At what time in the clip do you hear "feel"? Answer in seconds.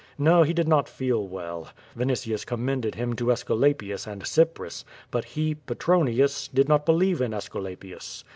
0.89-1.27